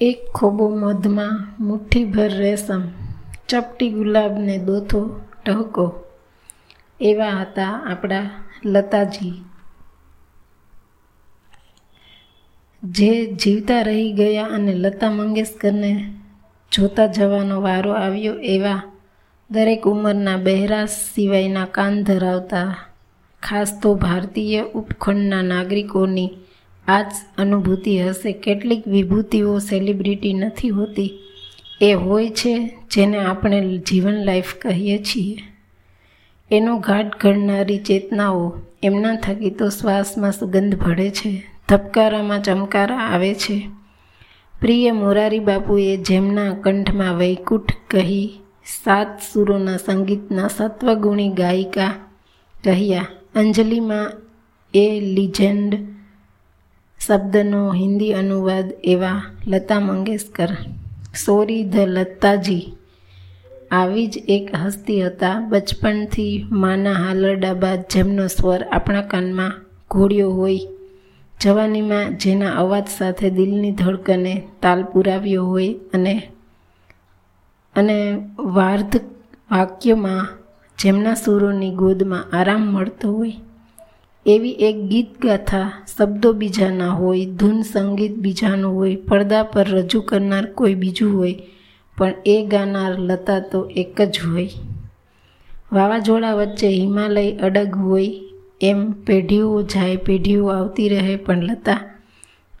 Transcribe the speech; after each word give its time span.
એક 0.00 0.18
ખોબો 0.32 0.66
મધમાં 0.70 1.36
મુઠ્ઠીભર 1.60 2.30
રેશમ, 2.30 2.82
ચપટી 3.48 3.90
ગુલાબને 3.90 4.58
દોથો 4.58 5.00
ટહકો 5.44 5.86
એવા 7.00 7.30
હતા 7.30 7.72
આપણા 7.90 8.26
લતાજી. 8.64 9.42
જે 12.82 13.10
જીવતા 13.34 13.82
રહી 13.82 14.12
ગયા 14.12 14.46
અને 14.46 14.72
લતા 14.74 15.10
મંગેશકરને 15.10 15.92
જોતા 16.72 17.06
જવાનો 17.06 17.56
વારો 17.60 17.92
આવ્યો 17.92 18.36
એવા 18.46 18.82
દરેક 19.50 19.86
ઉંમરના 19.86 20.36
બહેરાશ 20.36 20.96
સિવાયના 21.14 21.66
કાન 21.66 22.04
ધરાવતા 22.04 22.68
ખાસ 23.42 23.80
તો 23.80 23.94
ભારતીય 23.94 24.62
ઉપખંડના 24.74 25.42
નાગરિકોની 25.42 26.30
આ 26.88 27.02
જ 27.02 27.12
અનુભૂતિ 27.38 28.02
હશે. 28.02 28.32
કેટલીક 28.32 28.88
વિભૂતિઓ 28.88 29.58
સેલિબ્રિટી 29.58 30.32
નથી 30.32 30.68
હોતી. 30.68 31.18
એ 31.80 31.92
હોય 31.92 32.30
છે 32.30 32.78
જેને 32.90 33.18
આપણે 33.18 33.78
જીવન 33.78 34.14
લાઈફ 34.14 34.54
કહીએ 34.54 34.98
છીએ. 34.98 35.36
એનો 36.50 36.78
ઘાટ 36.78 37.20
ઘડનારી 37.20 37.78
ચેતનાઓ 37.78 38.58
એમના 38.82 39.16
થકી 39.16 39.50
તો 39.50 39.68
શ્વાસમાં 39.68 40.32
સુગંધ 40.32 40.76
ભળે 40.76 41.10
છે. 41.10 41.50
ધબકારામાં 41.68 42.42
ચમકારા 42.42 42.96
આવે 42.96 43.34
છે. 43.34 43.68
પ્રિય 44.60 44.90
મોરારી 44.90 45.38
બાપુએ 45.38 45.96
જેમના 45.96 46.54
કંઠમાં 46.54 47.16
વૈકુંઠ 47.16 47.72
કહી, 47.90 48.40
સાત 48.84 49.18
સુરોના 49.32 49.76
સંગીતના 49.76 50.48
સત્વગુણી 50.48 51.28
ગાયિકા 51.28 51.94
કહ્યા 52.64 53.06
અંજલિમાં 53.34 54.12
એ 54.74 55.00
લિજેન્ડ 55.00 55.97
શબ્દનો 57.00 57.60
હિન્દી 57.72 58.12
અનુવાદ 58.12 58.68
એવા 58.84 59.20
લતા 59.46 59.80
મંગેશકર, 59.80 60.50
સોરી 61.24 61.64
ધ 61.64 61.88
લતાજી. 61.96 62.64
આવી 63.70 64.06
જ 64.06 64.14
એક 64.28 64.46
હસ્તી 64.62 65.00
હતા. 65.02 65.36
બચપણથી 65.50 66.34
માના 66.62 66.98
હાલરડા 67.02 67.54
બાદ 67.54 67.80
જેમનો 67.92 68.24
સ્વર 68.28 68.62
આપણા 68.66 69.10
કાનમાં 69.12 69.58
ઘોડ્યો 69.90 70.30
હોય, 70.30 70.68
જવાનીમાં 71.40 72.16
જેના 72.16 72.56
અવાજ 72.62 72.86
સાથે 72.88 73.28
દિલની 73.30 73.72
ધડકને 73.72 74.34
તાલ 74.62 74.80
પુરાવ્યો 74.92 75.44
હોય 75.46 75.74
અને 75.94 76.14
અને 77.76 77.98
વાર્ધ 78.56 78.96
વાક્યમાં 79.50 80.30
જેમના 80.78 81.14
સુરોની 81.14 81.76
ગોદમાં 81.80 82.28
આરામ 82.38 82.64
મળતો 82.72 83.08
હોય 83.12 83.36
એવી 84.28 84.50
એક 84.50 84.76
ગીત 84.76 85.26
ગાથા, 85.26 85.72
શબ્દો 85.98 86.32
બીજાના 86.32 86.88
હોય, 86.88 87.26
ધૂન 87.26 87.62
સંગીત 87.62 88.16
બીજાનું 88.16 88.74
હોય, 88.74 88.96
પડદા 88.96 89.42
પર 89.42 89.66
રજૂ 89.68 90.00
કરનાર 90.00 90.46
કોઈ 90.46 90.74
બીજું 90.74 91.18
હોય, 91.18 91.38
પણ 91.98 92.14
એ 92.26 92.46
ગાનાર 92.46 92.98
લતા 92.98 93.40
તો 93.40 93.70
એક 93.76 94.02
જ 94.02 94.20
હોય. 94.32 94.48
વાવાઝોડા 95.72 96.34
વચ્ચે 96.34 96.68
હિમાલય 96.68 97.36
અડગ 97.36 97.76
હોય, 97.76 98.10
એમ 98.60 98.90
પેઢીઓ 98.90 99.62
જાય, 99.62 99.96
પેઢીઓ 99.96 100.46
આવતી 100.46 100.88
રહે 100.88 101.16
પણ 101.16 101.42
લતા. 101.42 101.80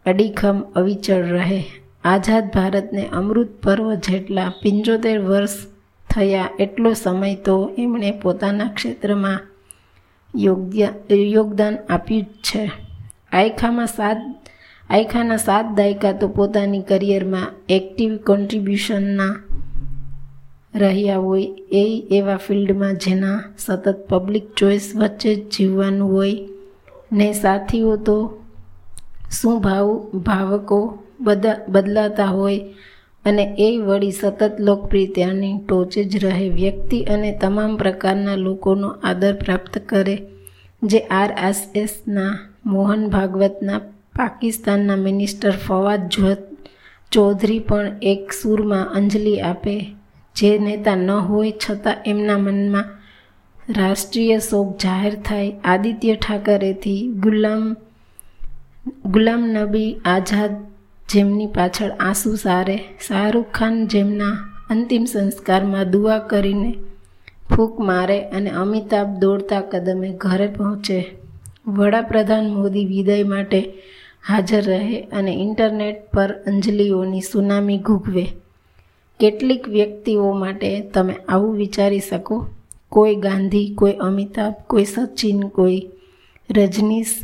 અડીખમ 0.06 0.60
અવિચળ 0.76 1.22
રહે. 1.22 1.64
આઝાદ 2.04 2.44
ભારતને 2.54 3.06
અમૃત 3.12 3.48
પર્વ 3.62 3.94
જેટલા 3.94 4.48
પંચોતેર 4.48 5.18
વર્ષ 5.18 5.50
થયા 6.10 6.48
એટલો 6.60 6.92
સમય 6.92 7.34
તો 7.34 7.70
એમણે 7.78 8.10
પોતાના 8.10 8.64
ક્ષેત્રમાં 8.64 9.40
યોગદાન 10.34 11.76
આપ્યું 11.90 12.22
જ 12.22 12.26
છે. 12.26 12.70
આયખામાં 13.32 13.86
સાત, 13.86 14.16
આયખાના 14.90 15.36
સાત 15.36 15.66
દાયકા 15.76 16.12
તો 16.12 16.28
પોતાની 16.28 16.82
કરિયરમાં 16.82 17.46
એક્ટિવ 17.68 18.16
કોન્ટ્રીબ્યુશનના 18.16 19.36
રહ્યા 20.74 21.16
હોય 21.16 21.42
એ, 21.72 22.08
એવા 22.10 22.36
ફિલ્ડમાં 22.36 22.94
જેના 22.94 23.42
સતત 23.58 24.06
પબ્લિક 24.08 24.54
ચોઇસ 24.54 24.92
વચ્ચે 24.96 25.34
જ 25.34 25.50
જીવવાનું 25.50 26.12
હોય 26.12 26.36
ને 27.12 27.32
સાથીઓ 27.32 27.96
તો 27.96 28.42
શું 29.30 29.60
ભાવ, 29.60 29.88
ભાવકો 30.14 30.98
બદલાતા 31.68 32.26
હોય 32.26 32.64
અને 33.24 33.44
એ 33.58 33.78
વળી 33.78 34.10
સતત 34.10 34.60
લોકપ્રિયતાની 34.60 35.58
ટોચે 35.58 36.04
જ 36.04 36.24
રહે. 36.24 36.48
વ્યક્તિ 36.48 37.02
અને 37.04 37.38
તમામ 37.38 37.76
પ્રકારના 37.76 38.34
લોકોનો 38.36 38.88
આદર 38.88 39.34
પ્રાપ્ત 39.34 39.78
કરે. 39.78 40.18
જે 40.82 40.98
આરએસએસના 40.98 41.82
એસના 41.82 42.38
મોહન 42.66 43.08
ભાગવતના 43.08 43.78
પાકિસ્તાનના 44.16 44.96
મિનિસ્ટર 44.96 45.50
ફવાદ 45.50 46.08
ચૌધરી 47.12 47.58
પણ 47.58 47.92
એક 48.02 48.32
સૂરમાં 48.32 48.94
અંજલિ 48.94 49.40
આપે. 49.40 49.76
જે 50.36 50.58
નેતા 50.58 50.96
ન 50.96 51.10
હોય 51.10 51.52
છતાં 51.52 51.96
એમના 52.06 52.38
મનમાં 52.38 52.84
રાષ્ટ્રીય 53.72 54.38
શોક 54.38 54.78
જાહેર 54.78 55.14
થાય. 55.14 55.52
આદિત્ય 55.64 56.14
ઠાકરેથી 56.14 57.12
ગુલામ 57.20 57.76
ગુલામ 59.06 59.42
નબી 59.48 59.96
આઝાદ 60.04 60.50
જેમની 61.08 61.46
પાછળ 61.46 61.92
આંસુ 61.98 62.30
સારે, 62.36 62.74
શાહરૂખ 63.06 63.52
ખાન 63.52 63.76
જેમના 63.86 64.34
અંતિમ 64.70 65.04
સંસ્કારમાં 65.04 65.90
દુઆ 65.90 66.18
કરીને 66.30 66.72
ફૂંક 67.50 67.78
મારે 67.80 68.18
અને 68.30 68.50
અમિતાભ 68.62 69.12
દોડતા 69.18 69.60
કદમે 69.60 70.10
ઘરે 70.14 70.48
પહોંચે, 70.48 70.98
વડાપ્રધાન 71.68 72.50
મોદી 72.50 72.84
વિદાય 72.84 73.24
માટે 73.24 73.60
હાજર 74.28 74.62
રહે 74.64 74.98
અને 75.12 75.32
ઇન્ટરનેટ 75.44 76.04
પર 76.12 76.30
અંજલિઓની 76.46 77.20
સુનામી 77.20 77.78
ઘૂગવે 77.78 78.26
કેટલીક 79.20 79.64
વ્યક્તિઓ 79.68 80.28
માટે 80.34 80.70
તમે 80.92 81.14
આવું 81.28 81.56
વિચારી 81.56 82.00
શકો, 82.00 82.36
કોઈ 82.92 83.16
ગાંધી, 83.16 83.68
કોઈ 83.70 83.96
અમિતાભ, 84.00 84.56
કોઈ 84.66 84.84
સચિન, 84.84 85.40
કોઈ 85.48 85.80
રજનીશ 86.50 87.16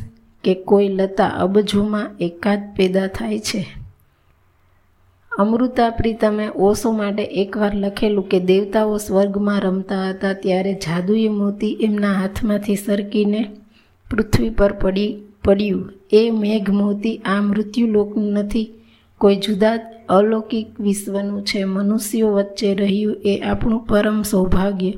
કે 0.44 0.54
કોઈ 0.54 0.88
લતા 0.88 1.28
અબજોમાં 1.28 2.10
એકાદ 2.20 2.74
પેદા 2.76 3.06
થાય 3.06 3.38
છે? 3.38 3.66
અમૃતા 5.38 5.90
પ્રીતમે 5.90 6.48
ઓશો 6.56 6.92
માટે 6.92 7.22
એકવાર 7.22 7.74
લખેલું 7.74 8.28
કે 8.28 8.40
દેવતાઓ 8.40 8.96
સ્વર્ગમાં 8.96 9.60
રમતા 9.60 10.10
હતા 10.10 10.32
ત્યારે 10.32 10.74
જાદુઈ 10.74 11.28
મોતી 11.28 11.78
એમના 11.80 12.12
હાથમાંથી 12.12 12.76
સરકીને 12.76 13.44
પૃથ્વી 14.10 14.50
પર 14.50 14.72
પડી, 14.72 15.22
પડ્યું. 15.44 15.92
એ 16.12 16.30
મેઘ 16.30 16.70
મોતી 16.70 17.16
આ 17.16 17.40
મૃત્યુલોકનું 17.40 18.32
નથી. 18.32 18.70
કોઈ 19.18 19.36
જુદા 19.36 19.78
અલૌકિક 20.08 20.80
વિશ્વનું 20.80 21.44
છે. 21.44 21.64
મનુષ્યો 21.64 22.32
વચ્ચે 22.32 22.74
રહ્યું 22.74 23.16
એ 23.24 23.40
આપણું 23.40 23.86
પરમ 23.86 24.22
સૌભાગ્ય. 24.22 24.92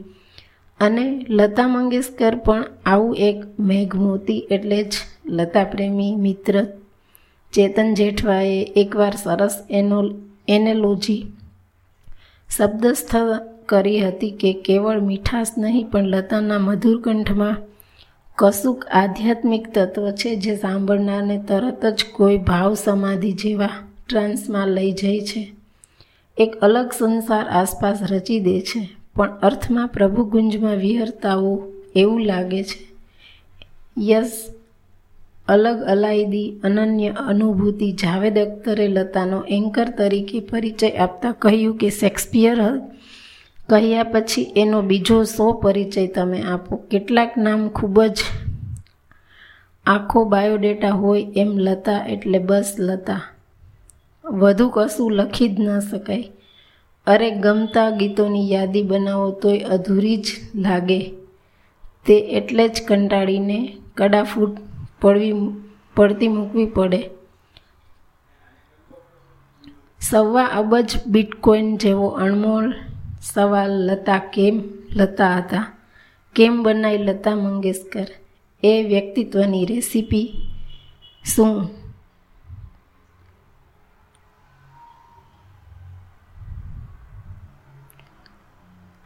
અને 0.80 1.26
લતા 1.28 1.68
મંગેશકર 1.68 2.36
પણ 2.36 2.64
આવું 2.86 3.16
એક 3.16 3.60
મેઘમૂર્તિ 3.60 4.46
એટલે 4.50 4.82
જ 4.84 4.92
લતા 5.26 5.64
પ્રેમી 5.64 6.14
મિત્ર, 6.16 6.64
ચેતન 7.52 7.94
જેઠવાએ 7.94 8.62
એકવાર 8.76 9.14
સરસ 9.14 9.58
એનો, 9.70 10.10
એનેલોજી 10.48 11.26
શબ્દસ્થ 12.50 13.14
કરી 13.66 14.00
હતી 14.00 14.30
કે 14.30 14.52
કેવળ 14.52 15.00
મીઠાશ 15.00 15.48
નહીં, 15.58 15.90
પણ 15.90 16.04
લતાના 16.04 16.58
મધુર 16.58 17.00
કંઠમાં 17.00 17.56
કશુંક 18.36 18.84
આધ્યાત્મિક 18.84 19.74
તત્વ 19.74 20.10
છે 20.10 20.36
જે 20.36 20.56
સાંભળનારને 20.56 21.38
તરત 21.48 21.86
જ 21.86 22.04
કોઈ 22.12 22.38
ભાવ 22.38 22.74
સમાધિ 22.74 23.32
જેવા 23.32 23.68
ટ્રાન્સમાં 24.08 24.68
લઈ 24.68 24.92
જાય 24.92 25.20
છે. 25.20 25.52
એક 26.38 26.54
અલગ 26.56 26.92
સંસાર 26.92 27.46
આસપાસ 27.48 27.98
રચી 28.10 28.40
દે 28.40 28.60
છે, 28.60 28.88
પણ 29.14 29.38
અર્થમાં 29.42 29.88
પ્રભુ 29.88 30.24
ગુંજમાં 30.24 30.76
વિહરતાઓ 30.76 31.72
એવું 31.96 32.20
લાગે 32.20 32.62
છે. 32.64 32.86
યસ 33.96 34.55
અલગ 35.48 35.82
અલાયદી, 35.82 36.60
અનન્ય 36.64 37.08
અનુભૂતિ 37.08 37.92
જાવેદ 37.92 38.38
અખ્તરે 38.38 38.88
લતાનો 38.88 39.44
એન્કર 39.48 39.88
તરીકે 39.90 40.40
પરિચય 40.40 40.90
આપતા 40.90 41.32
કહ્યું 41.32 41.76
કે 41.78 41.90
શેક્સપિયર 41.90 42.58
કહ્યા 43.68 44.02
પછી 44.02 44.42
એનો 44.56 44.82
બીજો 44.82 45.24
સો 45.24 45.52
પરિચય 45.52 46.06
તમે 46.06 46.42
આપો. 46.42 46.76
કેટલાક 46.76 47.38
નામ 47.38 47.68
ખૂબ 47.68 48.02
જ 48.02 48.18
આખો 49.86 50.24
બાયોડેટા 50.24 50.90
હોય 50.90 51.26
એમ 51.36 51.58
લતા 51.58 52.06
એટલે 52.06 52.38
બસ 52.38 52.74
લતા. 52.78 53.22
વધુ 54.24 54.68
કશું 54.68 55.12
લખી 55.12 55.48
જ 55.48 55.60
ન 55.60 55.80
શકાય. 55.80 56.24
અરે 57.06 57.30
ગમતા 57.30 57.90
ગીતોની 57.90 58.52
યાદી 58.52 58.82
બનાવો 58.82 59.30
તોય 59.30 59.58
અધૂરી 59.58 60.16
જ 60.16 60.26
લાગે. 60.54 61.00
તે 62.06 62.16
એટલે 62.38 62.68
જ 62.68 62.82
કંટાળીને 62.88 63.76
કડાફૂટ 63.96 64.56
પડવી 65.00 65.32
પડતી 65.96 66.28
મૂકવી 66.28 66.66
પડે. 66.66 67.10
સવા 70.00 70.44
અબજ 70.44 71.06
બિટકોઇન 71.06 71.76
જેવો 71.76 72.08
અણમોલ 72.08 72.74
સવાલ 73.22 73.70
લતા 73.70 74.18
કેમ 74.18 74.62
લતા 74.90 75.36
હતા? 75.36 75.72
કેમ 76.34 76.62
બનાવી 76.62 76.98
લતા 76.98 77.34
મંગેશકર? 77.34 78.06
એ 78.62 78.82
વ્યક્તિત્વની 78.82 79.64
રેસીપી 79.64 80.32
શું? 81.24 81.68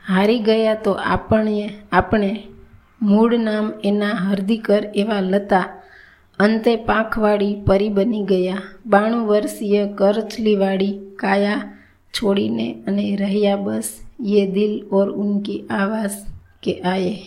હારી 0.08 0.38
ગયા 0.38 0.74
તો 0.74 0.92
આપણે 0.92 1.72
આપણે 1.92 2.46
મૂળ 3.02 3.38
નામ 3.38 3.72
એના 3.84 4.12
હર્દીકર 4.12 4.84
એવા 4.94 5.20
લતા 5.20 5.79
અંતે 6.40 6.76
પાંખવાળી 6.76 7.62
પરી 7.66 7.88
બની 7.88 8.22
ગયા. 8.22 8.62
બાણું 8.86 9.26
વર્ષીય 9.26 9.86
કરચલીવાળી 9.86 11.00
કાયા 11.16 11.76
છોડીને 12.14 12.84
અને 12.86 13.16
રહ્યા 13.16 13.56
બસ. 13.56 13.88
યે 14.20 14.46
દિલ 14.46 14.86
ઓર 14.92 15.10
ઉનકી 15.10 15.60
આવાઝ 15.70 16.10
કે 16.62 16.80
આયે. 16.80 17.18